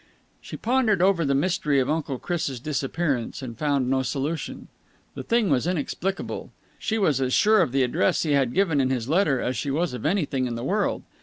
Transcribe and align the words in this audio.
She 0.41 0.57
pondered 0.57 0.99
over 0.99 1.23
the 1.23 1.35
mystery 1.35 1.79
of 1.79 1.87
Uncle 1.87 2.17
Chris' 2.17 2.59
disappearance, 2.59 3.43
and 3.43 3.55
found 3.55 3.87
no 3.87 4.01
solution. 4.01 4.67
The 5.13 5.21
thing 5.21 5.51
was 5.51 5.67
inexplicable. 5.67 6.51
She 6.79 6.97
was 6.97 7.21
as 7.21 7.35
sure 7.35 7.61
of 7.61 7.71
the 7.71 7.83
address 7.83 8.23
he 8.23 8.31
had 8.31 8.55
given 8.55 8.81
in 8.81 8.89
his 8.89 9.07
letter 9.07 9.39
as 9.41 9.55
she 9.55 9.69
was 9.69 9.93
of 9.93 10.03
anything 10.03 10.47
in 10.47 10.55
the 10.55 10.63
world. 10.63 11.03